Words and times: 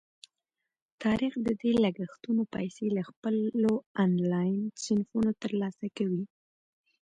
طارق 1.01 1.33
د 1.45 1.47
دې 1.61 1.71
لګښتونو 1.83 2.43
پیسې 2.53 2.85
له 2.97 3.01
خپلو 3.09 3.71
آنلاین 4.03 4.59
صنفونو 4.83 5.31
ترلاسه 5.43 5.87
کوي. 5.97 6.23